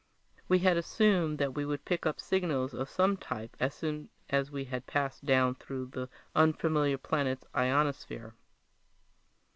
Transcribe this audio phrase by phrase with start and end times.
[0.47, 4.49] We had assumed that we would pick up signals of some type as soon as
[4.49, 8.33] we had passed down through the unfamiliar planet's ionosphere.